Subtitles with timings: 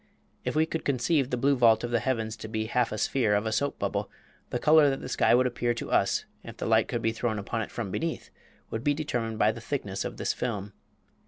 [0.43, 3.35] If we could conceive the blue vault of the heavens to be half a sphere
[3.35, 4.09] of a soap bubble,
[4.49, 7.37] the color that the sky would appear to us (if the light could be thrown
[7.37, 8.31] upon it from beneath)
[8.71, 10.73] would be determined by the thickness of this film.